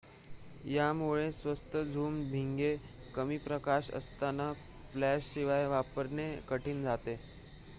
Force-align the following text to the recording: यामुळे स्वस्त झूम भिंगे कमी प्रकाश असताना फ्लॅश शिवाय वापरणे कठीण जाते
यामुळे 0.65 1.31
स्वस्त 1.31 1.75
झूम 1.77 2.15
भिंगे 2.31 2.75
कमी 3.15 3.37
प्रकाश 3.39 3.91
असताना 3.91 4.51
फ्लॅश 4.93 5.31
शिवाय 5.33 5.67
वापरणे 5.67 6.33
कठीण 6.49 6.83
जाते 6.83 7.15